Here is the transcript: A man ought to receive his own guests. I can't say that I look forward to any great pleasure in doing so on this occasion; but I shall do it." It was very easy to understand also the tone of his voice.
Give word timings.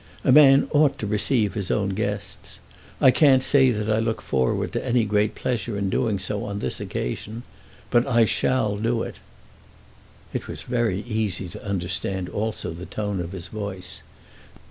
A 0.23 0.31
man 0.31 0.67
ought 0.71 0.97
to 0.97 1.05
receive 1.05 1.53
his 1.53 1.69
own 1.69 1.89
guests. 1.89 2.59
I 2.99 3.11
can't 3.11 3.43
say 3.43 3.69
that 3.69 3.87
I 3.87 3.99
look 3.99 4.19
forward 4.19 4.71
to 4.71 4.83
any 4.83 5.05
great 5.05 5.35
pleasure 5.35 5.77
in 5.77 5.91
doing 5.91 6.17
so 6.17 6.43
on 6.43 6.57
this 6.57 6.79
occasion; 6.79 7.43
but 7.91 8.07
I 8.07 8.25
shall 8.25 8.77
do 8.77 9.03
it." 9.03 9.17
It 10.33 10.47
was 10.47 10.63
very 10.63 11.01
easy 11.01 11.47
to 11.49 11.63
understand 11.63 12.29
also 12.29 12.73
the 12.73 12.87
tone 12.87 13.19
of 13.19 13.31
his 13.33 13.49
voice. 13.49 14.01